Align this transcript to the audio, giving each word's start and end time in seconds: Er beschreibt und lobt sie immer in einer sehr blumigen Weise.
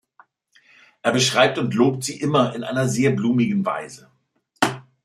Er 1.03 1.11
beschreibt 1.11 1.59
und 1.59 1.75
lobt 1.75 2.03
sie 2.03 2.19
immer 2.19 2.55
in 2.55 2.63
einer 2.63 2.87
sehr 2.87 3.11
blumigen 3.11 3.63
Weise. 3.67 4.09